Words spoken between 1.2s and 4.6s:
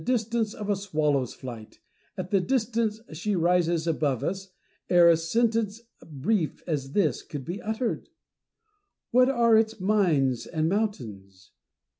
flight,— at the distance she rises above us,